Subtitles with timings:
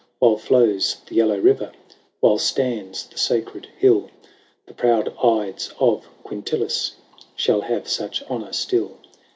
[0.17, 1.73] While flows the Yellow River,
[2.21, 4.09] While stands the Sacred Hill,
[4.65, 6.93] The proud Ides of Quintilis
[7.35, 8.97] Shall have such honour still.